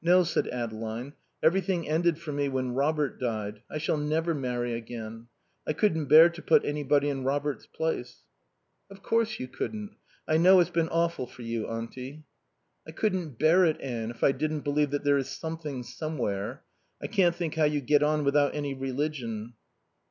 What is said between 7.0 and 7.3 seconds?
in